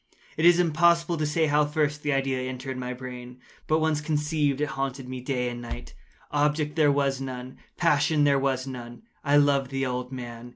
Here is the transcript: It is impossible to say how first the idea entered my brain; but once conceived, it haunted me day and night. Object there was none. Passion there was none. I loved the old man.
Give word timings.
It 0.35 0.45
is 0.47 0.59
impossible 0.59 1.15
to 1.17 1.27
say 1.27 1.45
how 1.45 1.63
first 1.67 2.01
the 2.01 2.11
idea 2.11 2.41
entered 2.49 2.75
my 2.75 2.91
brain; 2.91 3.37
but 3.67 3.77
once 3.77 4.01
conceived, 4.01 4.59
it 4.59 4.69
haunted 4.69 5.07
me 5.07 5.21
day 5.21 5.47
and 5.47 5.61
night. 5.61 5.93
Object 6.31 6.75
there 6.75 6.91
was 6.91 7.21
none. 7.21 7.57
Passion 7.77 8.23
there 8.23 8.39
was 8.39 8.65
none. 8.65 9.03
I 9.23 9.37
loved 9.37 9.69
the 9.69 9.85
old 9.85 10.11
man. 10.11 10.49